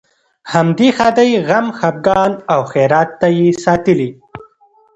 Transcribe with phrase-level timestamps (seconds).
[0.53, 4.09] همدې ښادۍ، غم، خپګان او خیرات ته یې ساتلې.